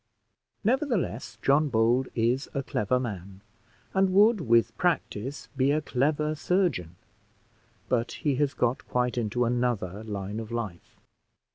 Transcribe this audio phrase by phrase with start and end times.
[0.63, 3.41] Nevertheless, John Bold is a clever man,
[3.93, 6.95] and would, with practice, be a clever surgeon;
[7.87, 10.97] but he has got quite into another line of life.